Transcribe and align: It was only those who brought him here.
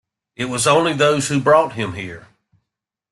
It 0.35 0.45
was 0.45 0.65
only 0.65 0.93
those 0.93 1.27
who 1.27 1.39
brought 1.39 1.73
him 1.73 1.93
here. 1.93 2.25